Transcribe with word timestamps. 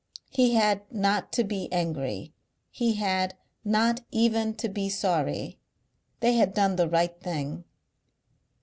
He 0.31 0.55
had 0.55 0.81
not 0.91 1.31
to 1.33 1.43
be 1.43 1.71
angry, 1.71 2.33
he 2.71 2.95
had 2.95 3.35
not 3.63 3.99
even 4.09 4.55
to 4.55 4.67
be 4.67 4.89
sorry. 4.89 5.59
They 6.21 6.33
had 6.33 6.55
done 6.55 6.75
the 6.75 6.89
right 6.89 7.15
thing. 7.21 7.65